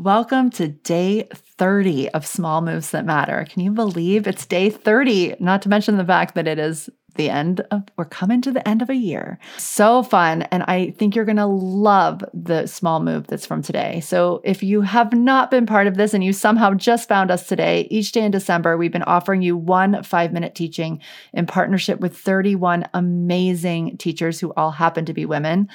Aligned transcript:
Welcome 0.00 0.48
to 0.52 0.68
day 0.68 1.28
30 1.58 2.08
of 2.12 2.26
Small 2.26 2.62
Moves 2.62 2.90
That 2.92 3.04
Matter. 3.04 3.46
Can 3.50 3.60
you 3.60 3.70
believe 3.70 4.26
it's 4.26 4.46
day 4.46 4.70
30? 4.70 5.34
Not 5.40 5.60
to 5.60 5.68
mention 5.68 5.98
the 5.98 6.04
fact 6.06 6.34
that 6.36 6.48
it 6.48 6.58
is 6.58 6.88
the 7.16 7.28
end 7.28 7.60
of, 7.70 7.82
we're 7.98 8.06
coming 8.06 8.40
to 8.40 8.50
the 8.50 8.66
end 8.66 8.80
of 8.80 8.88
a 8.88 8.94
year. 8.94 9.38
So 9.58 10.02
fun. 10.02 10.44
And 10.44 10.62
I 10.62 10.92
think 10.92 11.14
you're 11.14 11.26
going 11.26 11.36
to 11.36 11.44
love 11.44 12.24
the 12.32 12.66
small 12.66 13.00
move 13.00 13.26
that's 13.26 13.44
from 13.44 13.60
today. 13.60 14.00
So 14.00 14.40
if 14.42 14.62
you 14.62 14.80
have 14.80 15.12
not 15.12 15.50
been 15.50 15.66
part 15.66 15.86
of 15.86 15.98
this 15.98 16.14
and 16.14 16.24
you 16.24 16.32
somehow 16.32 16.72
just 16.72 17.06
found 17.06 17.30
us 17.30 17.46
today, 17.46 17.86
each 17.90 18.12
day 18.12 18.22
in 18.22 18.30
December, 18.30 18.78
we've 18.78 18.90
been 18.90 19.02
offering 19.02 19.42
you 19.42 19.54
one 19.54 20.02
five 20.02 20.32
minute 20.32 20.54
teaching 20.54 21.02
in 21.34 21.44
partnership 21.44 22.00
with 22.00 22.16
31 22.16 22.86
amazing 22.94 23.98
teachers 23.98 24.40
who 24.40 24.54
all 24.54 24.70
happen 24.70 25.04
to 25.04 25.12
be 25.12 25.26
women. 25.26 25.68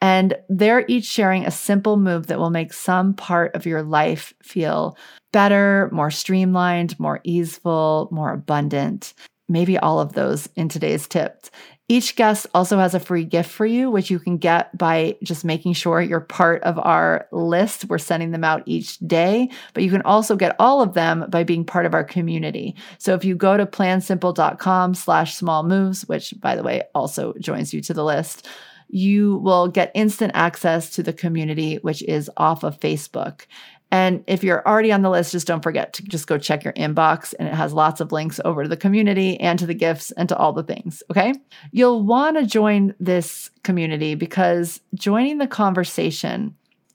And 0.00 0.36
they're 0.48 0.84
each 0.88 1.04
sharing 1.04 1.44
a 1.44 1.50
simple 1.50 1.96
move 1.96 2.28
that 2.28 2.38
will 2.38 2.50
make 2.50 2.72
some 2.72 3.14
part 3.14 3.54
of 3.54 3.66
your 3.66 3.82
life 3.82 4.32
feel 4.42 4.96
better, 5.32 5.88
more 5.92 6.10
streamlined, 6.10 6.98
more 6.98 7.20
easeful, 7.24 8.08
more 8.10 8.32
abundant. 8.32 9.14
Maybe 9.48 9.78
all 9.78 10.00
of 10.00 10.12
those 10.12 10.48
in 10.56 10.68
today's 10.68 11.06
tips. 11.08 11.50
Each 11.90 12.14
guest 12.14 12.46
also 12.54 12.78
has 12.78 12.94
a 12.94 13.00
free 13.00 13.24
gift 13.24 13.50
for 13.50 13.66
you, 13.66 13.90
which 13.90 14.12
you 14.12 14.20
can 14.20 14.38
get 14.38 14.78
by 14.78 15.16
just 15.24 15.44
making 15.44 15.72
sure 15.72 16.00
you're 16.00 16.20
part 16.20 16.62
of 16.62 16.78
our 16.78 17.26
list. 17.32 17.86
We're 17.86 17.98
sending 17.98 18.30
them 18.30 18.44
out 18.44 18.62
each 18.64 18.98
day, 18.98 19.50
but 19.74 19.82
you 19.82 19.90
can 19.90 20.02
also 20.02 20.36
get 20.36 20.54
all 20.60 20.82
of 20.82 20.94
them 20.94 21.26
by 21.28 21.42
being 21.42 21.64
part 21.64 21.86
of 21.86 21.94
our 21.94 22.04
community. 22.04 22.76
So 22.98 23.14
if 23.14 23.24
you 23.24 23.34
go 23.34 23.56
to 23.56 23.66
plansimple.com 23.66 24.94
slash 24.94 25.34
small 25.34 25.64
moves, 25.64 26.02
which 26.02 26.32
by 26.38 26.54
the 26.54 26.62
way 26.62 26.84
also 26.94 27.34
joins 27.40 27.74
you 27.74 27.80
to 27.80 27.92
the 27.92 28.04
list, 28.04 28.46
you 28.92 29.36
will 29.38 29.68
get 29.68 29.92
instant 29.94 30.32
access 30.34 30.90
to 30.90 31.02
the 31.02 31.12
community, 31.12 31.76
which 31.76 32.02
is 32.02 32.30
off 32.36 32.64
of 32.64 32.78
Facebook. 32.80 33.46
And 33.92 34.22
if 34.26 34.44
you're 34.44 34.66
already 34.68 34.92
on 34.92 35.02
the 35.02 35.10
list, 35.10 35.32
just 35.32 35.46
don't 35.46 35.62
forget 35.62 35.92
to 35.94 36.04
just 36.04 36.28
go 36.28 36.38
check 36.38 36.62
your 36.62 36.72
inbox 36.74 37.34
and 37.38 37.48
it 37.48 37.54
has 37.54 37.72
lots 37.72 38.00
of 38.00 38.12
links 38.12 38.40
over 38.44 38.62
to 38.62 38.68
the 38.68 38.76
community 38.76 39.38
and 39.40 39.58
to 39.58 39.66
the 39.66 39.74
gifts 39.74 40.12
and 40.12 40.28
to 40.28 40.36
all 40.36 40.52
the 40.52 40.62
things. 40.62 41.02
Okay. 41.10 41.34
You'll 41.72 42.04
want 42.04 42.36
to 42.36 42.46
join 42.46 42.94
this 43.00 43.50
community 43.64 44.14
because 44.14 44.80
joining 44.94 45.38
the 45.38 45.48
conversation 45.48 46.54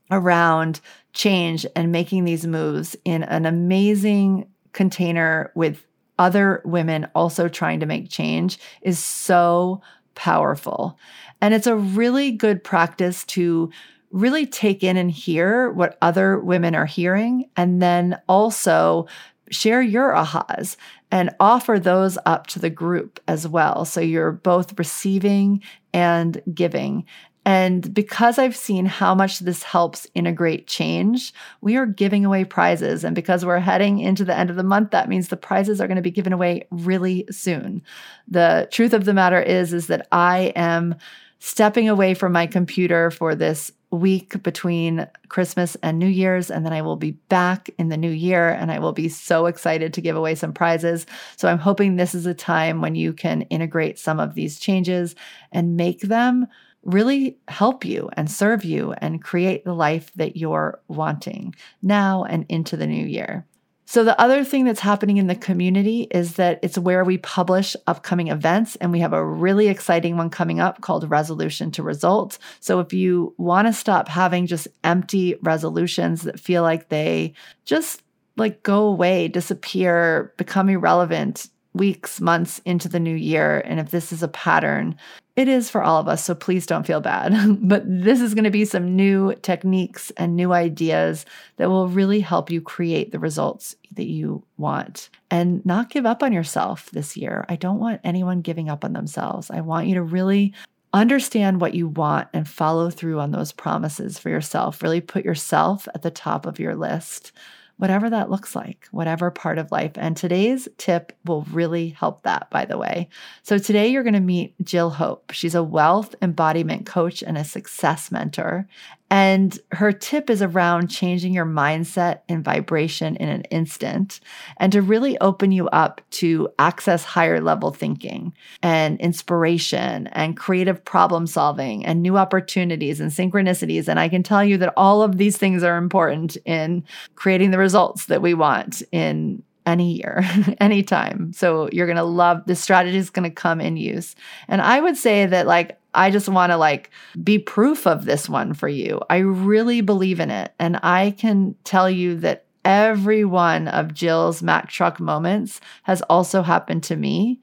around 0.10 0.80
change 1.14 1.66
and 1.76 1.92
making 1.92 2.24
these 2.24 2.48
moves 2.48 2.96
in 3.04 3.24
an 3.24 3.46
amazing 3.46 4.48
container 4.72 5.52
with 5.56 5.86
other 6.18 6.62
women 6.64 7.08
also 7.14 7.50
trying 7.50 7.80
to 7.82 7.86
make 7.86 8.10
change 8.10 8.58
is 8.82 9.00
so 9.00 9.82
powerful. 10.16 10.98
And 11.42 11.54
it's 11.54 11.68
a 11.68 11.76
really 11.76 12.32
good 12.32 12.64
practice 12.64 13.24
to 13.26 13.72
really 14.12 14.46
take 14.46 14.84
in 14.84 14.98
and 14.98 15.12
hear 15.12 15.72
what 15.72 15.98
other 16.02 16.40
women 16.40 16.74
are 16.74 16.86
hearing, 16.86 17.50
and 17.58 17.82
then 17.82 18.18
also 18.28 19.08
share 19.52 19.82
your 19.82 20.14
ahas 20.14 20.76
and 21.12 21.30
offer 21.40 21.80
those 21.80 22.18
up 22.26 22.48
to 22.48 22.60
the 22.60 22.70
group 22.70 23.20
as 23.28 23.48
well. 23.48 23.86
So 23.86 24.02
you're 24.02 24.32
both 24.32 24.78
receiving 24.80 25.62
and 25.94 26.42
giving. 26.54 27.06
And 27.46 27.94
because 27.94 28.40
I've 28.40 28.56
seen 28.56 28.88
how 28.88 29.14
much 29.14 29.40
this 29.40 29.62
helps 29.62 30.08
integrate 30.16 30.66
change, 30.66 31.32
we 31.62 31.78
are 31.78 31.86
giving 31.86 32.26
away 32.26 32.44
prizes. 32.44 33.04
And 33.04 33.14
because 33.14 33.46
we're 33.46 33.60
heading 33.60 34.00
into 34.00 34.26
the 34.26 34.36
end 34.36 34.50
of 34.50 34.56
the 34.56 34.64
month, 34.64 34.90
that 34.92 35.08
means 35.08 35.28
the 35.28 35.38
prizes 35.38 35.80
are 35.80 35.88
going 35.88 35.96
to 35.98 36.02
be 36.02 36.10
given 36.12 36.34
away 36.34 36.68
really 36.72 37.26
soon. 37.30 37.84
The 38.28 38.68
truth 38.72 38.94
of 38.94 39.06
the 39.06 39.14
matter 39.14 39.40
is, 39.40 39.74
is 39.74 39.88
that 39.88 40.08
I 40.12 40.54
am 40.56 40.96
stepping 41.38 41.88
away 41.88 42.16
from 42.16 42.32
my 42.32 42.48
computer 42.48 43.12
for 43.12 43.36
this 43.36 43.72
week 43.92 44.42
between 44.42 45.08
Christmas 45.30 45.78
and 45.84 46.00
New 46.00 46.08
Year's, 46.08 46.50
and 46.50 46.66
then 46.66 46.74
I 46.74 46.82
will 46.82 46.96
be 46.96 47.12
back 47.12 47.70
in 47.78 47.90
the 47.90 47.98
new 47.98 48.10
year 48.10 48.50
and 48.50 48.72
I 48.72 48.80
will 48.80 48.94
be 48.94 49.08
so 49.08 49.46
excited 49.46 49.94
to 49.94 50.02
give 50.02 50.16
away 50.16 50.34
some 50.34 50.54
prizes. 50.54 51.06
So 51.38 51.48
I'm 51.48 51.60
hoping 51.60 51.96
this 51.96 52.16
is 52.16 52.26
a 52.26 52.34
time 52.34 52.82
when 52.82 52.96
you 52.96 53.14
can 53.14 53.44
integrate 53.44 54.00
some 54.00 54.20
of 54.20 54.34
these 54.34 54.60
changes 54.60 55.16
and 55.52 55.78
make 55.78 56.02
them 56.02 56.48
really 56.86 57.38
help 57.48 57.84
you 57.84 58.10
and 58.14 58.32
serve 58.32 58.64
you 58.64 58.94
and 59.00 59.24
create 59.24 59.66
the 59.66 59.74
life 59.74 60.12
that 60.16 60.38
you're 60.38 60.80
wanting 60.88 61.54
now 61.82 62.24
and 62.24 62.46
into 62.48 62.78
the 62.78 62.88
new 62.88 63.06
year. 63.06 63.46
So, 63.88 64.04
the 64.04 64.20
other 64.20 64.44
thing 64.44 64.66
that's 64.66 64.80
happening 64.80 65.18
in 65.18 65.28
the 65.28 65.36
community 65.36 66.08
is 66.10 66.38
that 66.38 66.60
it's 66.64 66.78
where 66.78 67.04
we 67.04 67.20
publish 67.20 67.76
upcoming 67.86 68.30
events, 68.30 68.76
and 68.78 68.92
we 68.92 69.00
have 69.00 69.14
a 69.14 69.24
really 69.24 69.68
exciting 69.68 70.18
one 70.18 70.32
coming 70.32 70.60
up 70.60 70.82
called 70.82 71.10
Resolution 71.10 71.70
to 71.72 71.84
Results. 71.84 72.40
So, 72.60 72.80
if 72.80 72.94
you 72.94 73.36
want 73.38 73.68
to 73.68 73.74
stop 73.74 74.08
having 74.08 74.48
just 74.48 74.68
empty 74.84 75.36
resolutions 75.44 76.24
that 76.24 76.40
feel 76.40 76.64
like 76.64 76.90
they 76.90 77.34
just 77.66 78.02
like 78.38 78.64
go 78.64 78.88
away, 78.88 79.28
disappear, 79.28 80.34
become 80.38 80.68
irrelevant, 80.68 81.48
weeks, 81.76 82.22
months 82.22 82.60
into 82.66 82.90
the 82.90 83.00
new 83.00 83.16
year. 83.16 83.62
And 83.66 83.80
if 83.80 83.92
this 83.92 84.12
is 84.12 84.24
a 84.24 84.28
pattern, 84.28 84.96
it 85.36 85.48
is 85.48 85.70
for 85.70 85.84
all 85.84 86.00
of 86.00 86.08
us. 86.08 86.24
So 86.24 86.34
please 86.34 86.66
don't 86.66 86.88
feel 86.88 87.02
bad. 87.02 87.34
but 87.68 87.84
this 87.86 88.22
is 88.22 88.34
going 88.34 88.46
to 88.46 88.52
be 88.52 88.66
some 88.66 88.96
new 88.96 89.36
techniques 89.36 90.12
and 90.18 90.36
new 90.36 90.54
ideas 90.54 91.26
that 91.58 91.70
will 91.70 91.88
really 91.88 92.22
help 92.22 92.50
you 92.50 92.62
create 92.62 93.12
the 93.12 93.20
results 93.20 93.76
that 93.92 94.08
you 94.08 94.44
want 94.58 95.10
and 95.30 95.66
not 95.66 95.90
give 95.90 96.06
up 96.06 96.24
on 96.24 96.34
yourself 96.34 96.90
this 96.92 97.18
year. 97.18 97.46
I 97.50 97.56
don't 97.56 97.80
want 97.80 98.02
anyone 98.04 98.42
giving 98.42 98.70
up 98.70 98.86
on 98.86 98.94
themselves. 98.94 99.52
I 99.52 99.62
want 99.62 99.88
you 99.88 99.96
to 99.96 100.04
really 100.04 100.54
understand 100.94 101.60
what 101.60 101.74
you 101.74 101.90
want 101.90 102.30
and 102.34 102.48
follow 102.48 102.90
through 102.90 103.20
on 103.20 103.32
those 103.32 103.52
promises 103.52 104.18
for 104.18 104.30
yourself. 104.30 104.82
Really 104.82 105.02
put 105.02 105.26
yourself 105.26 105.90
at 105.94 106.04
the 106.04 106.12
top 106.12 106.46
of 106.46 106.58
your 106.58 106.76
list 106.76 107.34
whatever 107.78 108.10
that 108.10 108.30
looks 108.30 108.56
like, 108.56 108.88
whatever 108.92 109.32
part 109.32 109.58
of 109.58 109.72
life. 109.72 109.92
And 109.96 110.16
today's 110.16 110.68
tip 110.78 111.12
will 111.26 111.44
really 111.52 111.90
help 111.90 112.24
that, 112.24 112.50
by 112.50 112.66
the 112.66 112.78
way. 112.78 113.10
So, 113.44 113.58
today 113.58 113.88
you're 113.88 114.04
going 114.04 114.14
to 114.14 114.20
meet 114.20 114.54
Jill 114.64 114.92
Hope. 114.92 115.32
She's 115.32 115.56
a 115.56 115.64
wealth 115.64 116.16
embodiment 116.22 116.86
coach 116.86 117.22
and 117.22 117.38
a 117.38 117.44
success 117.44 118.12
mentor. 118.12 118.68
And 119.12 119.58
her 119.72 119.92
tip 119.92 120.30
is 120.30 120.42
around 120.42 120.88
changing 120.88 121.34
your 121.34 121.46
mindset 121.46 122.22
and 122.28 122.44
vibration 122.44 123.16
in 123.18 123.30
an 123.30 123.44
instant 123.44 124.20
and 124.58 124.72
to 124.72 124.82
really 124.82 125.18
open 125.20 125.52
you 125.52 125.70
up 125.70 126.02
to 126.12 126.50
access 126.58 127.04
higher 127.04 127.40
level 127.40 127.72
thinking 127.72 128.34
and 128.64 129.00
inspiration 129.00 130.08
and 130.08 130.36
creative 130.36 130.84
problem 130.84 131.28
solving 131.28 131.86
and 131.86 132.02
new 132.02 132.18
opportunities 132.18 133.00
and 133.00 133.12
synchronicities. 133.12 133.88
And 133.88 134.00
I 134.00 134.10
can 134.10 134.24
tell 134.24 134.44
you 134.44 134.58
that 134.58 134.74
all 134.76 135.04
of 135.04 135.18
these 135.18 135.38
things 135.38 135.64
are 135.64 135.78
important 135.78 136.36
in 136.46 136.84
creating 137.14 137.52
the 137.52 137.60
results 137.60 138.08
that 138.08 138.24
we 138.24 138.34
want 138.34 138.82
in 138.92 139.44
any 139.66 139.94
year, 139.94 140.24
anytime. 140.60 141.34
So 141.34 141.70
you're 141.72 141.88
going 141.88 141.98
to 141.98 142.04
love 142.04 142.44
this 142.46 142.62
strategy 142.62 142.98
is 142.98 143.10
going 143.10 143.30
to 143.30 143.34
come 143.34 143.60
in 143.60 143.78
use. 143.78 144.16
And 144.48 144.62
I 144.62 144.80
would 144.80 144.98
say 144.98 145.26
that 145.26 145.48
like 145.48 145.80
I 145.96 146.12
just 146.12 146.30
want 146.30 146.52
to 146.52 146.58
like 146.58 146.92
be 147.24 147.40
proof 147.40 147.88
of 147.88 148.06
this 148.06 148.30
one 148.30 148.54
for 148.54 148.68
you. 148.68 149.00
I 149.10 149.18
really 149.18 149.82
believe 149.82 150.20
in 150.20 150.30
it 150.30 150.54
and 150.60 150.80
I 150.84 151.16
can 151.18 151.56
tell 151.64 151.90
you 151.90 152.16
that 152.18 152.46
every 152.64 153.24
one 153.24 153.68
of 153.68 153.94
Jill's 153.94 154.44
Mack 154.44 154.70
truck 154.70 155.00
moments 155.00 155.62
has 155.84 156.02
also 156.04 156.42
happened 156.42 156.84
to 156.84 156.96
me. 156.96 157.40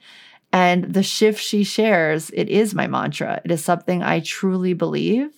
And 0.52 0.92
the 0.92 1.02
shift 1.02 1.42
she 1.42 1.64
shares, 1.64 2.30
it 2.34 2.50
is 2.50 2.74
my 2.74 2.86
mantra. 2.86 3.40
It 3.44 3.50
is 3.50 3.64
something 3.64 4.02
I 4.02 4.20
truly 4.20 4.74
believe. 4.74 5.30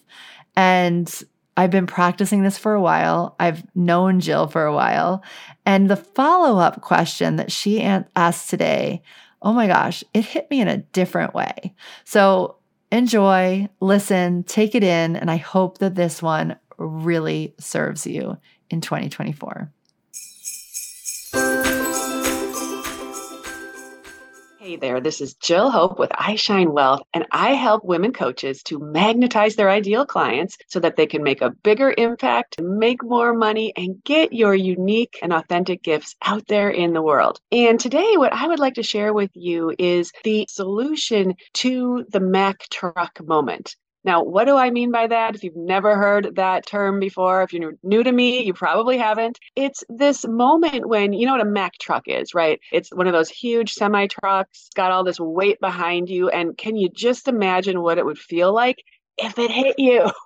And 0.57 1.09
I've 1.57 1.71
been 1.71 1.87
practicing 1.87 2.43
this 2.43 2.59
for 2.59 2.75
a 2.75 2.81
while. 2.81 3.37
I've 3.39 3.65
known 3.77 4.19
Jill 4.19 4.49
for 4.49 4.65
a 4.65 4.75
while. 4.75 5.23
And 5.65 5.89
the 5.89 5.97
follow 5.97 6.59
up 6.59 6.81
question 6.81 7.37
that 7.37 7.53
she 7.53 7.81
asked 7.81 8.51
today, 8.51 9.03
oh 9.41 9.53
my 9.53 9.69
gosh, 9.69 10.03
it 10.15 10.25
hit 10.25 10.51
me 10.51 10.61
in 10.61 10.69
a 10.69 10.79
different 10.79 11.33
way. 11.33 11.75
So 12.05 12.57
enjoy, 12.95 13.69
listen, 13.81 14.45
take 14.45 14.75
it 14.75 14.85
in. 14.85 15.17
And 15.17 15.31
I 15.31 15.37
hope 15.37 15.79
that 15.79 15.95
this 15.95 16.23
one 16.23 16.57
really 16.79 17.55
serves 17.59 18.07
you 18.07 18.39
in 18.71 18.81
2024. 18.81 19.71
Hey 24.65 24.77
there, 24.77 24.99
this 24.99 25.21
is 25.21 25.35
Jill 25.35 25.71
Hope 25.71 25.99
with 25.99 26.11
I 26.15 26.37
Shine 26.37 26.73
Wealth, 26.73 27.03
and 27.13 27.27
I 27.31 27.51
help 27.51 27.85
women 27.85 28.15
coaches 28.15 28.63
to 28.63 28.79
magnetize 28.79 29.57
their 29.57 29.69
ideal 29.69 30.07
clients 30.07 30.57
so 30.69 30.81
that 30.81 30.97
they 30.97 31.05
can 31.05 31.23
make 31.23 31.43
a 31.43 31.51
bigger 31.51 31.95
impact, 31.99 32.59
make 32.59 33.05
more 33.05 33.35
money, 33.35 33.75
and 33.77 34.03
get 34.05 34.33
your 34.33 34.55
unique 34.55 35.19
and 35.21 35.35
authentic 35.35 35.83
gifts 35.83 36.17
out 36.25 36.47
there 36.47 36.71
in 36.71 36.95
the 36.95 37.03
world. 37.03 37.41
And 37.53 37.79
today, 37.79 38.15
what 38.17 38.33
I 38.33 38.49
would 38.49 38.59
like 38.59 38.77
to 38.77 38.83
share 38.83 39.13
with 39.13 39.33
you 39.35 39.75
is 39.79 40.11
the 40.25 40.47
solution 40.49 41.35
to 41.57 42.07
the 42.09 42.21
Mack 42.21 42.67
truck 42.71 43.23
moment. 43.23 43.77
Now, 44.05 44.23
what 44.23 44.45
do 44.45 44.57
I 44.57 44.71
mean 44.71 44.91
by 44.91 45.07
that? 45.07 45.35
If 45.35 45.43
you've 45.43 45.57
never 45.57 45.97
heard 45.97 46.37
that 46.37 46.67
term 46.67 47.01
before, 47.01 47.43
if 47.43 47.53
you're 47.53 47.75
new 47.83 48.03
to 48.03 48.13
me, 48.13 48.45
you 48.45 48.53
probably 48.53 48.99
haven't. 48.99 49.39
It's 49.57 49.83
this 49.89 50.27
moment 50.27 50.87
when 50.87 51.15
you 51.15 51.27
know 51.27 51.33
what 51.33 51.41
a 51.41 51.47
Mack 51.47 51.79
truck 51.79 52.05
is, 52.07 52.35
right? 52.35 52.61
It's 52.71 52.91
one 52.91 53.07
of 53.07 53.15
those 53.15 53.31
huge 53.31 53.73
semi 53.73 54.07
trucks, 54.07 54.69
got 54.75 54.93
all 54.93 55.05
this 55.05 55.19
weight 55.19 55.59
behind 55.61 56.11
you. 56.11 56.29
And 56.29 56.57
can 56.57 56.77
you 56.77 56.91
just 56.91 57.29
imagine 57.29 57.81
what 57.81 57.99
it 57.99 58.05
would 58.05 58.19
feel 58.19 58.53
like 58.53 58.83
if 59.17 59.39
it 59.39 59.51
hit 59.51 59.79
you? 59.79 60.11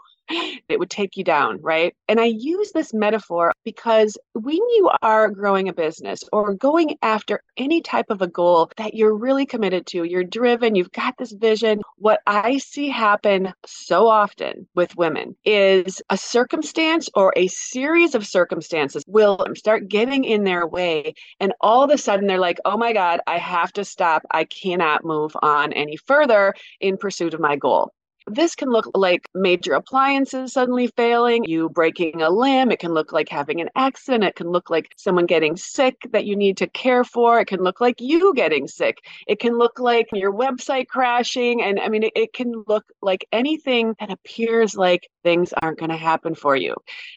it 0.68 0.78
would 0.78 0.90
take 0.90 1.16
you 1.16 1.24
down, 1.24 1.60
right? 1.60 1.94
And 2.08 2.20
I 2.20 2.26
use 2.26 2.72
this 2.72 2.92
metaphor 2.92 3.52
because 3.64 4.16
when 4.34 4.56
you 4.56 4.90
are 5.02 5.30
growing 5.30 5.68
a 5.68 5.72
business 5.72 6.22
or 6.32 6.54
going 6.54 6.96
after 7.02 7.42
any 7.56 7.80
type 7.80 8.06
of 8.10 8.22
a 8.22 8.26
goal 8.26 8.70
that 8.76 8.94
you're 8.94 9.14
really 9.14 9.46
committed 9.46 9.86
to, 9.88 10.04
you're 10.04 10.24
driven, 10.24 10.74
you've 10.74 10.92
got 10.92 11.14
this 11.18 11.32
vision, 11.32 11.80
what 11.96 12.20
I 12.26 12.58
see 12.58 12.88
happen 12.88 13.52
so 13.66 14.06
often 14.06 14.68
with 14.74 14.96
women 14.96 15.36
is 15.44 16.02
a 16.10 16.16
circumstance 16.16 17.08
or 17.14 17.32
a 17.36 17.48
series 17.48 18.14
of 18.14 18.26
circumstances 18.26 19.04
will 19.06 19.44
start 19.56 19.88
getting 19.88 20.24
in 20.24 20.44
their 20.44 20.66
way. 20.66 21.14
And 21.40 21.52
all 21.60 21.82
of 21.82 21.90
a 21.90 21.98
sudden 21.98 22.26
they're 22.26 22.38
like, 22.38 22.58
oh 22.64 22.76
my 22.76 22.92
God, 22.92 23.20
I 23.26 23.38
have 23.38 23.72
to 23.74 23.84
stop. 23.84 24.22
I 24.30 24.44
cannot 24.44 25.04
move 25.04 25.36
on 25.42 25.72
any 25.72 25.96
further 25.96 26.54
in 26.80 26.96
pursuit 26.96 27.34
of 27.34 27.40
my 27.40 27.56
goal. 27.56 27.92
This 28.30 28.54
can 28.54 28.70
look 28.70 28.90
like 28.94 29.28
major 29.34 29.74
appliances 29.74 30.52
suddenly 30.52 30.88
failing, 30.88 31.44
you 31.44 31.68
breaking 31.68 32.22
a 32.22 32.30
limb. 32.30 32.70
It 32.70 32.78
can 32.78 32.92
look 32.92 33.12
like 33.12 33.28
having 33.28 33.60
an 33.60 33.70
accident. 33.74 34.24
It 34.24 34.36
can 34.36 34.48
look 34.48 34.70
like 34.70 34.92
someone 34.96 35.26
getting 35.26 35.56
sick 35.56 35.96
that 36.12 36.24
you 36.26 36.36
need 36.36 36.56
to 36.58 36.66
care 36.66 37.04
for. 37.04 37.40
It 37.40 37.46
can 37.46 37.60
look 37.60 37.80
like 37.80 38.00
you 38.00 38.34
getting 38.34 38.68
sick. 38.68 38.98
It 39.26 39.40
can 39.40 39.56
look 39.56 39.78
like 39.78 40.08
your 40.12 40.32
website 40.32 40.88
crashing. 40.88 41.62
And 41.62 41.80
I 41.80 41.88
mean, 41.88 42.04
it, 42.04 42.12
it 42.14 42.32
can 42.32 42.64
look 42.66 42.84
like 43.02 43.26
anything 43.32 43.94
that 44.00 44.10
appears 44.10 44.74
like 44.74 45.08
things 45.22 45.52
aren't 45.62 45.78
going 45.78 45.90
to 45.90 45.96
happen 45.96 46.34
for 46.34 46.56
you. 46.56 46.74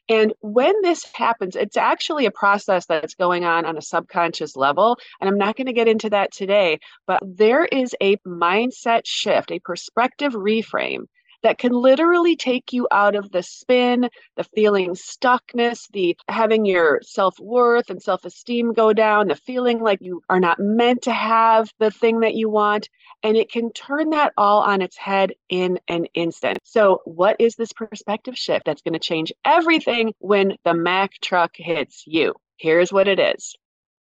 And 0.10 0.34
when 0.42 0.74
this 0.82 1.06
happens, 1.14 1.56
it's 1.56 1.78
actually 1.78 2.26
a 2.26 2.32
process 2.32 2.86
that's 2.86 3.16
going 3.16 3.46
on 3.46 3.66
on 3.66 3.78
a 3.78 3.82
subconscious 3.82 4.56
level. 4.56 4.98
And 5.20 5.30
I'm 5.30 5.38
not 5.38 5.56
going 5.56 5.68
to 5.68 5.74
get 5.74 5.88
into 5.88 6.10
that 6.10 6.32
today, 6.32 6.80
but 7.08 7.20
there 7.24 7.66
is 7.66 7.96
a 8.02 8.18
mindset 8.18 9.02
shift, 9.06 9.52
a 9.52 9.60
perspective 9.60 10.34
reframe 10.34 11.01
that 11.44 11.58
can 11.58 11.72
literally 11.72 12.36
take 12.36 12.74
you 12.74 12.88
out 12.92 13.16
of 13.16 13.32
the 13.32 13.44
spin, 13.44 14.10
the 14.36 14.44
feeling 14.56 14.92
stuckness, 14.92 15.88
the 15.92 16.16
having 16.28 16.66
your 16.66 17.02
self 17.04 17.40
worth 17.40 17.90
and 17.90 18.02
self 18.02 18.26
esteem 18.26 18.74
go 18.74 18.94
down, 18.94 19.28
the 19.28 19.36
feeling 19.36 19.80
like 19.82 20.00
you 20.02 20.22
are 20.30 20.40
not 20.40 20.60
meant 20.60 21.02
to 21.04 21.14
have 21.14 21.70
the 21.80 21.92
thing 21.92 22.20
that 22.22 22.36
you 22.36 22.50
want. 22.50 22.90
And 23.24 23.38
it 23.38 23.52
can 23.52 23.72
turn 23.74 24.10
that 24.12 24.34
all 24.38 24.62
on 24.62 24.82
its 24.82 24.98
head 24.98 25.34
in 25.50 25.80
an 25.88 26.06
instant. 26.14 26.60
So, 26.64 27.02
what 27.06 27.36
is 27.40 27.56
this 27.56 27.74
perspective 27.74 28.38
shift 28.38 28.66
that's 28.66 28.82
going 28.82 28.94
to 28.94 29.00
change 29.00 29.32
everything 29.46 30.14
when 30.20 30.56
the 30.64 30.74
Mack 30.74 31.14
truck 31.22 31.52
hits 31.56 32.04
you? 32.06 32.34
Here's 32.58 32.94
what 32.94 33.08
it 33.08 33.20
is 33.20 33.56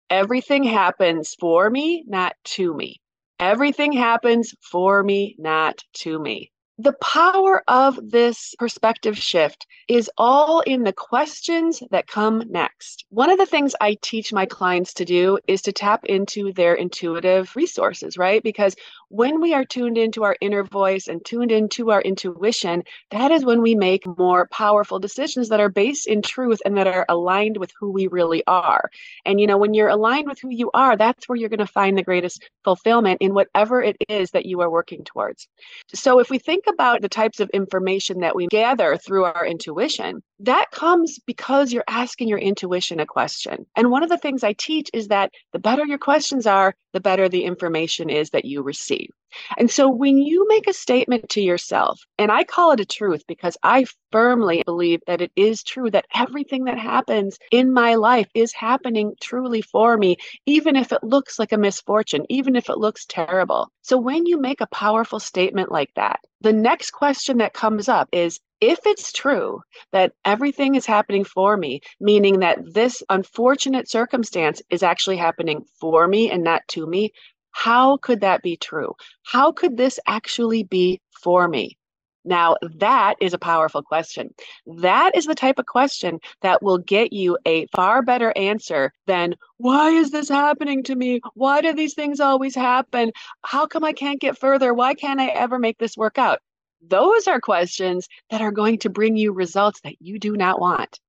everything 0.10 0.64
happens 0.64 1.36
for 1.40 1.70
me, 1.70 2.04
not 2.08 2.36
to 2.44 2.74
me. 2.74 3.00
Everything 3.40 3.92
happens 3.92 4.54
for 4.62 5.02
me, 5.02 5.36
not 5.40 5.84
to 5.94 6.20
me. 6.20 6.52
The 6.82 6.94
power 6.94 7.62
of 7.68 8.00
this 8.02 8.56
perspective 8.58 9.16
shift 9.16 9.68
is 9.88 10.10
all 10.18 10.62
in 10.62 10.84
the 10.84 10.94
questions 10.94 11.84
that 11.92 12.08
come 12.08 12.42
next. 12.50 13.06
One 13.10 13.30
of 13.30 13.38
the 13.38 13.46
things 13.46 13.76
I 13.80 14.00
teach 14.02 14.34
my 14.34 14.48
clients 14.48 14.96
to 14.96 15.06
do 15.06 15.38
is 15.48 15.62
to 15.64 15.72
tap 15.72 16.06
into 16.06 16.52
their 16.54 16.74
intuitive 16.74 17.56
resources, 17.56 18.18
right? 18.18 18.42
Because 18.42 18.76
when 19.10 19.42
we 19.42 19.54
are 19.54 19.66
tuned 19.66 20.00
into 20.00 20.24
our 20.24 20.36
inner 20.42 20.64
voice 20.64 21.08
and 21.08 21.24
tuned 21.24 21.52
into 21.52 21.92
our 21.92 22.02
intuition, 22.02 22.84
that 23.12 23.30
is 23.30 23.46
when 23.46 23.62
we 23.62 23.76
make 23.76 24.08
more 24.18 24.48
powerful 24.48 24.98
decisions 24.98 25.50
that 25.50 25.60
are 25.60 25.70
based 25.70 26.08
in 26.08 26.24
truth 26.24 26.62
and 26.66 26.78
that 26.78 26.88
are 26.88 27.06
aligned 27.10 27.58
with 27.58 27.72
who 27.80 27.92
we 27.92 28.08
really 28.08 28.42
are. 28.48 28.90
And, 29.26 29.40
you 29.40 29.46
know, 29.46 29.58
when 29.58 29.76
you're 29.76 29.90
aligned 29.90 30.28
with 30.28 30.40
who 30.40 30.50
you 30.50 30.72
are, 30.74 30.98
that's 30.98 31.30
where 31.30 31.36
you're 31.36 31.50
going 31.50 31.60
to 31.60 31.68
find 31.68 31.96
the 31.96 32.04
greatest 32.04 32.50
fulfillment 32.64 33.22
in 33.22 33.36
whatever 33.36 33.84
it 33.84 33.98
is 34.10 34.32
that 34.32 34.48
you 34.48 34.62
are 34.62 34.70
working 34.70 35.04
towards. 35.04 35.48
So 35.94 36.20
if 36.20 36.30
we 36.32 36.40
think 36.40 36.66
about 36.72 37.02
the 37.02 37.10
types 37.10 37.40
of 37.40 37.50
information 37.52 38.20
that 38.20 38.36
we 38.36 38.48
gather 38.48 38.98
through 38.98 39.26
our 39.26 39.46
intuition, 39.46 40.22
that 40.40 40.72
comes 40.72 41.20
because 41.26 41.72
you're 41.72 41.84
asking 41.88 42.28
your 42.28 42.40
intuition 42.40 43.00
a 43.00 43.06
question. 43.06 43.66
And 43.76 43.92
one 43.92 44.04
of 44.04 44.10
the 44.10 44.18
things 44.18 44.44
I 44.44 44.54
teach 44.54 44.90
is 44.94 45.10
that 45.10 45.32
the 45.54 45.60
better 45.60 45.86
your 45.86 46.00
questions 46.00 46.48
are, 46.48 46.76
the 46.94 47.00
better 47.00 47.30
the 47.30 47.44
information 47.44 48.10
is 48.10 48.32
that 48.32 48.46
you 48.46 48.64
receive. 48.64 49.10
And 49.58 49.72
so 49.72 49.90
when 49.90 50.18
you 50.18 50.48
make 50.48 50.68
a 50.68 50.74
statement 50.74 51.30
to 51.30 51.42
yourself, 51.42 52.02
and 52.18 52.32
I 52.32 52.44
call 52.44 52.72
it 52.72 52.80
a 52.80 52.86
truth 52.86 53.24
because 53.28 53.58
I 53.64 53.86
firmly 54.12 54.64
believe 54.66 55.00
that 55.08 55.22
it 55.22 55.32
is 55.36 55.64
true 55.64 55.90
that 55.92 56.06
everything 56.14 56.66
that 56.66 56.78
happens 56.78 57.38
in 57.52 57.72
my 57.72 57.96
life 57.96 58.28
is 58.34 58.52
happening 58.52 59.14
truly 59.22 59.62
for 59.62 59.98
me, 59.98 60.18
even 60.46 60.76
if 60.76 60.92
it 60.92 61.04
looks 61.04 61.40
like 61.40 61.54
a 61.54 61.58
misfortune, 61.58 62.26
even 62.30 62.56
if 62.56 62.70
it 62.70 62.78
looks 62.78 63.06
terrible. 63.06 63.72
So 63.82 63.98
when 63.98 64.26
you 64.26 64.40
make 64.40 64.60
a 64.60 64.68
powerful 64.68 65.20
statement 65.20 65.72
like 65.72 65.94
that, 65.96 66.20
the 66.42 66.54
next 66.54 66.92
question 66.92 67.38
that 67.38 67.54
comes 67.54 67.88
up 67.88 68.10
is 68.12 68.40
if 68.60 68.80
it's 68.86 69.12
true 69.12 69.62
that 69.92 70.14
everything 70.26 70.76
is 70.76 70.86
happening 70.86 71.24
for 71.24 71.58
me, 71.58 71.82
meaning 72.00 72.40
that 72.40 72.74
this 72.74 73.04
unfortunate 73.10 73.90
circumstance 73.90 74.62
is 74.70 74.84
actually 74.84 75.18
happening 75.18 75.64
for 75.80 76.08
me 76.08 76.30
and 76.30 76.44
not 76.44 76.62
to 76.70 76.86
me, 76.86 77.12
how 77.52 77.98
could 77.98 78.22
that 78.22 78.42
be 78.42 78.58
true? 78.58 78.94
How 79.24 79.52
could 79.52 79.78
this 79.78 80.00
actually 80.08 80.64
be 80.64 81.02
for 81.22 81.48
me? 81.48 81.78
Now, 82.24 82.56
that 82.62 83.16
is 83.20 83.34
a 83.34 83.40
powerful 83.40 83.82
question. 83.82 84.34
That 84.68 85.16
is 85.16 85.26
the 85.26 85.36
type 85.36 85.58
of 85.58 85.66
question 85.66 86.20
that 86.42 86.62
will 86.62 86.78
get 86.78 87.14
you 87.14 87.38
a 87.46 87.66
far 87.76 88.02
better 88.04 88.32
answer 88.36 88.94
than, 89.08 89.36
why 89.58 89.90
is 89.90 90.12
this 90.12 90.30
happening 90.30 90.84
to 90.84 90.96
me? 90.96 91.22
Why 91.34 91.62
do 91.62 91.74
these 91.74 91.96
things 91.96 92.20
always 92.20 92.54
happen? 92.54 93.12
How 93.44 93.66
come 93.66 93.84
I 93.84 93.94
can't 93.94 94.22
get 94.22 94.38
further? 94.38 94.74
Why 94.74 94.94
can't 94.94 95.20
I 95.20 95.28
ever 95.30 95.58
make 95.58 95.80
this 95.80 95.98
work 95.98 96.18
out? 96.18 96.40
Those 96.88 97.28
are 97.28 97.40
questions 97.40 98.08
that 98.30 98.42
are 98.42 98.52
going 98.52 98.80
to 98.80 98.90
bring 98.90 99.16
you 99.16 99.34
results 99.34 99.82
that 99.82 99.96
you 100.00 100.20
do 100.20 100.36
not 100.36 100.60
want. 100.60 101.00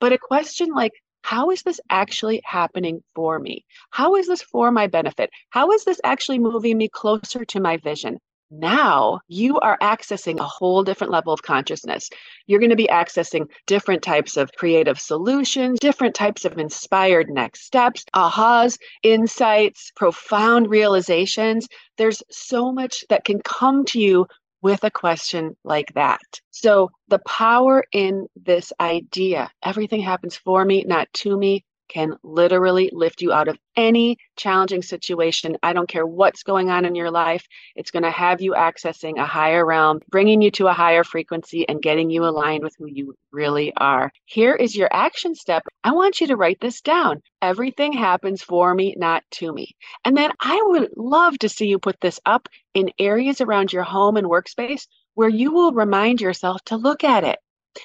But 0.00 0.12
a 0.12 0.18
question 0.18 0.70
like, 0.70 0.92
how 1.22 1.50
is 1.50 1.62
this 1.62 1.80
actually 1.88 2.42
happening 2.44 3.02
for 3.14 3.38
me? 3.38 3.64
How 3.90 4.16
is 4.16 4.26
this 4.26 4.42
for 4.42 4.70
my 4.70 4.88
benefit? 4.88 5.30
How 5.50 5.70
is 5.72 5.84
this 5.84 6.00
actually 6.04 6.38
moving 6.38 6.76
me 6.76 6.88
closer 6.88 7.44
to 7.46 7.60
my 7.60 7.76
vision? 7.78 8.18
Now 8.50 9.20
you 9.26 9.58
are 9.60 9.78
accessing 9.82 10.38
a 10.38 10.44
whole 10.44 10.84
different 10.84 11.12
level 11.12 11.32
of 11.32 11.42
consciousness. 11.42 12.10
You're 12.46 12.60
going 12.60 12.70
to 12.70 12.76
be 12.76 12.88
accessing 12.88 13.48
different 13.66 14.02
types 14.02 14.36
of 14.36 14.52
creative 14.52 15.00
solutions, 15.00 15.80
different 15.80 16.14
types 16.14 16.44
of 16.44 16.58
inspired 16.58 17.30
next 17.30 17.64
steps, 17.64 18.04
ahas, 18.14 18.78
insights, 19.02 19.92
profound 19.96 20.70
realizations. 20.70 21.68
There's 21.96 22.22
so 22.30 22.72
much 22.72 23.04
that 23.08 23.24
can 23.24 23.40
come 23.40 23.84
to 23.86 24.00
you 24.00 24.26
with 24.62 24.84
a 24.84 24.90
question 24.90 25.56
like 25.64 25.92
that. 25.94 26.22
So, 26.50 26.90
the 27.08 27.18
power 27.20 27.84
in 27.92 28.26
this 28.34 28.72
idea 28.80 29.50
everything 29.62 30.00
happens 30.00 30.36
for 30.36 30.64
me, 30.64 30.84
not 30.86 31.12
to 31.14 31.36
me 31.36 31.64
can 31.88 32.16
literally 32.22 32.90
lift 32.92 33.22
you 33.22 33.32
out 33.32 33.48
of 33.48 33.58
any 33.76 34.18
challenging 34.36 34.82
situation. 34.82 35.56
I 35.62 35.72
don't 35.72 35.88
care 35.88 36.06
what's 36.06 36.42
going 36.42 36.70
on 36.70 36.84
in 36.84 36.94
your 36.94 37.10
life, 37.10 37.46
it's 37.76 37.90
going 37.90 38.02
to 38.02 38.10
have 38.10 38.40
you 38.40 38.52
accessing 38.52 39.18
a 39.18 39.26
higher 39.26 39.64
realm, 39.64 40.00
bringing 40.10 40.40
you 40.42 40.50
to 40.52 40.66
a 40.66 40.72
higher 40.72 41.04
frequency, 41.04 41.68
and 41.68 41.82
getting 41.82 42.10
you 42.10 42.24
aligned 42.24 42.62
with 42.62 42.74
who 42.78 42.86
you 42.86 43.14
really 43.32 43.72
are. 43.76 44.10
Here 44.24 44.54
is 44.54 44.76
your 44.76 44.88
action 44.92 45.34
step. 45.34 45.64
I 45.82 45.92
want 45.92 46.20
you 46.20 46.28
to 46.28 46.36
write 46.36 46.60
this 46.60 46.80
down. 46.80 47.22
Everything 47.42 47.92
happens 47.92 48.42
for 48.42 48.74
me, 48.74 48.94
not 48.96 49.22
to 49.32 49.52
me. 49.52 49.74
And 50.04 50.16
then 50.16 50.30
I 50.40 50.60
would 50.66 50.90
love 50.96 51.38
to 51.40 51.48
see 51.48 51.66
you 51.66 51.78
put 51.78 52.00
this 52.00 52.20
up 52.24 52.48
in 52.74 52.90
areas 52.98 53.40
around 53.40 53.72
your 53.72 53.82
home 53.82 54.16
and 54.16 54.26
workspace 54.26 54.86
where 55.14 55.28
you 55.28 55.52
will 55.52 55.72
remind 55.72 56.20
yourself 56.20 56.62
to 56.64 56.76
look 56.76 57.04
at 57.04 57.24
it. 57.24 57.38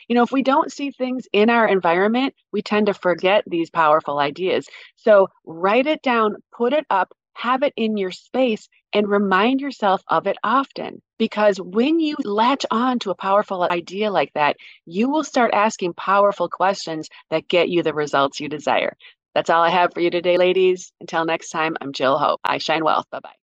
You 0.07 0.15
know, 0.15 0.23
if 0.23 0.31
we 0.31 0.43
don't 0.43 0.71
see 0.71 0.91
things 0.91 1.27
in 1.33 1.49
our 1.49 1.67
environment, 1.67 2.33
we 2.51 2.61
tend 2.61 2.87
to 2.87 2.93
forget 2.93 3.43
these 3.47 3.69
powerful 3.69 4.19
ideas. 4.19 4.67
So 4.95 5.27
write 5.45 5.87
it 5.87 6.01
down, 6.01 6.35
put 6.51 6.73
it 6.73 6.85
up, 6.89 7.13
have 7.33 7.63
it 7.63 7.73
in 7.75 7.97
your 7.97 8.11
space, 8.11 8.67
and 8.93 9.07
remind 9.07 9.61
yourself 9.61 10.01
of 10.07 10.27
it 10.27 10.37
often. 10.43 11.01
Because 11.17 11.57
when 11.59 11.99
you 11.99 12.15
latch 12.23 12.65
on 12.71 12.99
to 12.99 13.11
a 13.11 13.15
powerful 13.15 13.67
idea 13.69 14.11
like 14.11 14.33
that, 14.33 14.57
you 14.85 15.09
will 15.09 15.23
start 15.23 15.53
asking 15.53 15.93
powerful 15.93 16.49
questions 16.49 17.07
that 17.29 17.47
get 17.47 17.69
you 17.69 17.83
the 17.83 17.93
results 17.93 18.39
you 18.39 18.49
desire. 18.49 18.95
That's 19.35 19.49
all 19.49 19.63
I 19.63 19.69
have 19.69 19.93
for 19.93 20.01
you 20.01 20.09
today, 20.09 20.37
ladies. 20.37 20.91
Until 20.99 21.25
next 21.25 21.49
time, 21.49 21.77
I'm 21.81 21.93
Jill 21.93 22.17
Hope. 22.17 22.39
I 22.43 22.57
shine 22.57 22.83
wealth. 22.83 23.05
Bye 23.11 23.19
bye. 23.21 23.38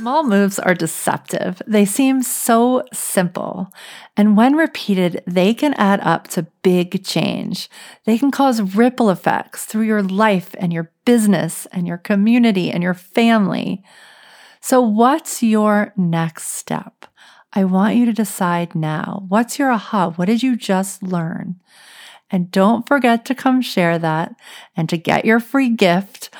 Small 0.00 0.24
moves 0.24 0.58
are 0.58 0.72
deceptive. 0.72 1.60
They 1.66 1.84
seem 1.84 2.22
so 2.22 2.84
simple. 2.90 3.70
And 4.16 4.34
when 4.34 4.56
repeated, 4.56 5.22
they 5.26 5.52
can 5.52 5.74
add 5.74 6.00
up 6.00 6.26
to 6.28 6.46
big 6.62 7.04
change. 7.04 7.68
They 8.06 8.16
can 8.16 8.30
cause 8.30 8.74
ripple 8.74 9.10
effects 9.10 9.66
through 9.66 9.82
your 9.82 10.02
life 10.02 10.54
and 10.58 10.72
your 10.72 10.90
business 11.04 11.66
and 11.66 11.86
your 11.86 11.98
community 11.98 12.70
and 12.70 12.82
your 12.82 12.94
family. 12.94 13.84
So, 14.62 14.80
what's 14.80 15.42
your 15.42 15.92
next 15.98 16.48
step? 16.54 17.04
I 17.52 17.64
want 17.64 17.96
you 17.96 18.06
to 18.06 18.14
decide 18.14 18.74
now. 18.74 19.26
What's 19.28 19.58
your 19.58 19.70
aha? 19.70 20.12
What 20.12 20.28
did 20.28 20.42
you 20.42 20.56
just 20.56 21.02
learn? 21.02 21.60
And 22.30 22.50
don't 22.50 22.88
forget 22.88 23.26
to 23.26 23.34
come 23.34 23.60
share 23.60 23.98
that 23.98 24.34
and 24.74 24.88
to 24.88 24.96
get 24.96 25.26
your 25.26 25.40
free 25.40 25.68
gift 25.68 26.30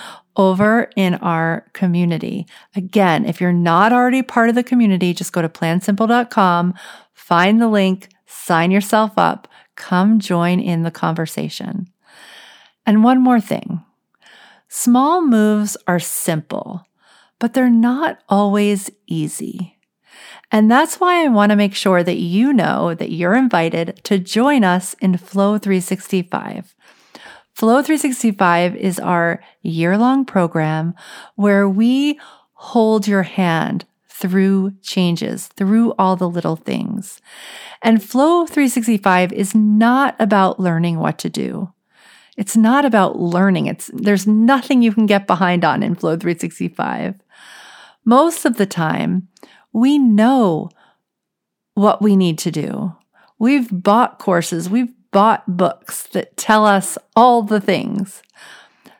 over 0.41 0.91
in 0.97 1.15
our 1.17 1.67
community. 1.73 2.47
Again, 2.75 3.25
if 3.25 3.41
you're 3.41 3.53
not 3.53 3.93
already 3.93 4.23
part 4.23 4.49
of 4.49 4.55
the 4.55 4.63
community, 4.63 5.13
just 5.13 5.33
go 5.33 5.43
to 5.43 5.49
plansimple.com, 5.49 6.75
find 7.13 7.61
the 7.61 7.69
link, 7.69 8.09
sign 8.27 8.71
yourself 8.71 9.13
up, 9.17 9.49
come 9.77 10.19
join 10.19 10.61
in 10.61 10.83
the 10.83 10.91
conversation. 10.91 11.87
And 12.87 13.05
one 13.05 13.21
more 13.21 13.41
thing 13.41 13.85
small 14.69 15.21
moves 15.21 15.77
are 15.87 15.99
simple, 15.99 16.85
but 17.39 17.55
they're 17.55 17.71
not 17.71 18.19
always 18.29 18.91
easy. 19.07 19.77
And 20.53 20.71
that's 20.71 20.99
why 20.99 21.25
I 21.25 21.29
want 21.29 21.51
to 21.51 21.57
make 21.57 21.75
sure 21.75 22.03
that 22.03 22.19
you 22.19 22.53
know 22.53 22.95
that 22.95 23.13
you're 23.13 23.35
invited 23.35 24.01
to 24.05 24.19
join 24.19 24.65
us 24.65 24.95
in 24.95 25.17
Flow 25.17 25.59
365. 25.59 26.75
Flow 27.61 27.83
365 27.83 28.75
is 28.75 28.99
our 28.99 29.45
year 29.61 29.99
long 29.99 30.25
program 30.25 30.95
where 31.35 31.69
we 31.69 32.19
hold 32.55 33.07
your 33.07 33.25
hand 33.25 33.85
through 34.09 34.73
changes, 34.81 35.49
through 35.49 35.93
all 35.99 36.17
the 36.17 36.27
little 36.27 36.57
things. 36.57 37.21
And 37.83 38.03
Flow 38.03 38.47
365 38.47 39.35
is 39.35 39.55
not 39.55 40.17
about 40.19 40.59
learning 40.59 41.01
what 41.01 41.19
to 41.19 41.29
do. 41.29 41.71
It's 42.39 42.57
not 42.57 42.87
about 42.87 43.21
learning. 43.21 43.67
It's 43.67 43.91
there's 43.93 44.27
nothing 44.27 44.81
you 44.81 44.95
can 44.95 45.05
get 45.05 45.27
behind 45.27 45.63
on 45.63 45.83
in 45.83 45.95
Flow 45.97 46.17
365. 46.17 47.17
Most 48.07 48.47
of 48.47 48.57
the 48.57 48.65
time, 48.65 49.29
we 49.71 49.99
know 49.99 50.71
what 51.75 52.01
we 52.01 52.17
need 52.17 52.39
to 52.39 52.51
do. 52.51 52.97
We've 53.39 53.69
bought 53.71 54.19
courses, 54.19 54.71
we've 54.71 54.95
bought 55.11 55.57
books 55.57 56.05
that 56.09 56.37
tell 56.37 56.65
us 56.65 56.97
all 57.17 57.43
the 57.43 57.61
things. 57.61 58.23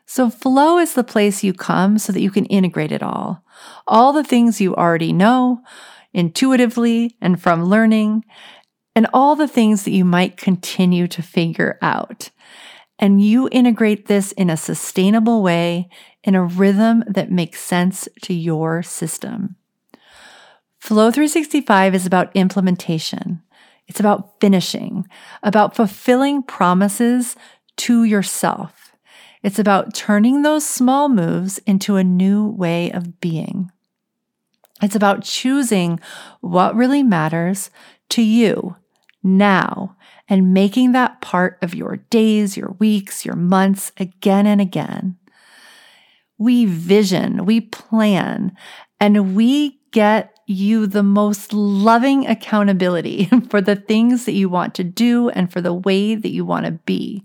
So, 0.07 0.29
flow 0.29 0.79
is 0.79 0.95
the 0.95 1.05
place 1.05 1.45
you 1.45 1.53
come 1.53 1.99
so 1.99 2.13
that 2.13 2.21
you 2.21 2.31
can 2.31 2.47
integrate 2.47 2.91
it 2.91 3.03
all. 3.03 3.45
All 3.87 4.13
the 4.13 4.25
things 4.25 4.61
you 4.61 4.75
already 4.75 5.13
know 5.13 5.63
intuitively 6.13 7.17
and 7.21 7.41
from 7.41 7.65
learning, 7.65 8.25
and 8.95 9.07
all 9.15 9.37
the 9.37 9.49
things 9.49 9.85
that 9.85 9.93
you 9.93 10.05
might 10.05 10.37
continue 10.37 11.07
to 11.09 11.23
figure 11.23 11.79
out. 11.81 12.31
And 12.99 13.23
you 13.23 13.49
integrate 13.51 14.07
this 14.07 14.33
in 14.33 14.51
a 14.51 14.57
sustainable 14.57 15.43
way, 15.43 15.89
in 16.23 16.35
a 16.35 16.45
rhythm 16.45 17.05
that 17.07 17.31
makes 17.31 17.61
sense 17.61 18.09
to 18.23 18.35
your 18.35 18.83
system. 18.83 19.57
Flow 20.79 21.11
365 21.11 21.95
is 21.95 22.07
about 22.07 22.35
implementation. 22.35 23.43
It's 23.91 23.99
about 23.99 24.39
finishing, 24.41 25.05
about 25.43 25.75
fulfilling 25.75 26.45
promises 26.45 27.35
to 27.79 28.05
yourself. 28.05 28.95
It's 29.43 29.59
about 29.59 29.95
turning 29.95 30.43
those 30.43 30.65
small 30.65 31.09
moves 31.09 31.59
into 31.67 31.97
a 31.97 32.05
new 32.05 32.47
way 32.47 32.93
of 32.93 33.21
being. 33.21 33.73
It's 34.81 34.95
about 34.95 35.25
choosing 35.25 35.99
what 36.41 36.77
really 36.77 37.03
matters 37.03 37.71
to 38.11 38.23
you 38.23 38.77
now 39.25 39.97
and 40.29 40.55
making 40.55 40.93
that 40.93 41.21
part 41.21 41.59
of 41.61 41.75
your 41.75 41.97
days, 41.97 42.57
your 42.57 42.77
weeks, 42.79 43.25
your 43.25 43.35
months 43.35 43.91
again 43.97 44.47
and 44.47 44.61
again. 44.61 45.17
We 46.39 46.65
vision, 46.65 47.45
we 47.45 47.61
plan, 47.61 48.57
and 49.01 49.35
we 49.35 49.81
get 49.91 50.33
you 50.51 50.87
the 50.87 51.03
most 51.03 51.53
loving 51.53 52.27
accountability 52.27 53.31
for 53.51 53.61
the 53.61 53.77
things 53.77 54.25
that 54.25 54.33
you 54.33 54.49
want 54.49 54.75
to 54.75 54.85
do 54.85 55.31
and 55.31 55.53
for 55.53 55.61
the 55.61 55.75
way 55.75 56.15
that 56.15 56.31
you 56.31 56.45
want 56.45 56.67
to 56.67 56.73
be. 56.73 57.25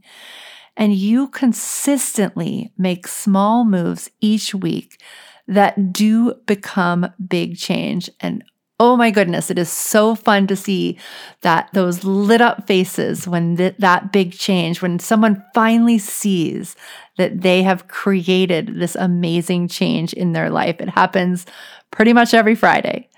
And 0.77 0.93
you 0.93 1.29
consistently 1.29 2.71
make 2.77 3.07
small 3.07 3.65
moves 3.65 4.09
each 4.19 4.53
week 4.53 5.01
that 5.47 5.93
do 5.93 6.33
become 6.45 7.11
big 7.27 7.57
change. 7.57 8.09
And 8.19 8.43
oh 8.79 8.97
my 8.97 9.09
goodness, 9.09 9.49
it 9.49 9.57
is 9.57 9.69
so 9.69 10.15
fun 10.15 10.47
to 10.47 10.55
see 10.55 10.97
that 11.41 11.69
those 11.73 12.03
lit 12.03 12.41
up 12.41 12.67
faces 12.67 13.27
when 13.27 13.55
th- 13.55 13.75
that 13.79 14.11
big 14.11 14.33
change, 14.33 14.81
when 14.81 14.99
someone 14.99 15.43
finally 15.53 15.97
sees 15.97 16.75
that 17.17 17.41
they 17.41 17.63
have 17.63 17.87
created 17.87 18.75
this 18.75 18.95
amazing 18.95 19.69
change 19.69 20.11
in 20.13 20.33
their 20.33 20.49
life. 20.49 20.75
It 20.79 20.89
happens 20.89 21.45
pretty 21.91 22.11
much 22.11 22.33
every 22.33 22.55
Friday. 22.55 23.09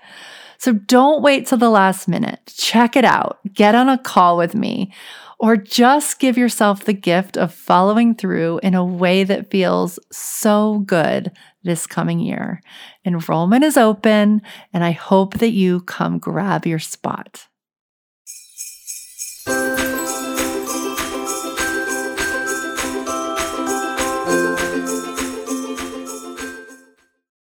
So 0.58 0.72
don't 0.72 1.22
wait 1.22 1.46
till 1.46 1.58
the 1.58 1.70
last 1.70 2.08
minute. 2.08 2.40
Check 2.46 2.96
it 2.96 3.04
out. 3.04 3.38
Get 3.52 3.74
on 3.74 3.88
a 3.88 3.98
call 3.98 4.36
with 4.36 4.54
me 4.54 4.92
or 5.38 5.56
just 5.56 6.18
give 6.18 6.36
yourself 6.36 6.84
the 6.84 6.92
gift 6.92 7.36
of 7.36 7.54
following 7.54 8.14
through 8.14 8.58
in 8.62 8.74
a 8.74 8.84
way 8.84 9.22
that 9.24 9.50
feels 9.50 9.98
so 10.10 10.80
good 10.80 11.30
this 11.62 11.86
coming 11.86 12.18
year. 12.18 12.60
Enrollment 13.04 13.64
is 13.64 13.76
open, 13.76 14.42
and 14.72 14.82
I 14.82 14.90
hope 14.90 15.38
that 15.38 15.52
you 15.52 15.80
come 15.82 16.18
grab 16.18 16.66
your 16.66 16.80
spot. 16.80 17.46